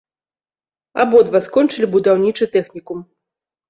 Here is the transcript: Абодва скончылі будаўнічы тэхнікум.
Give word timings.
Абодва 1.05 1.43
скончылі 1.51 1.93
будаўнічы 1.95 2.53
тэхнікум. 2.59 3.09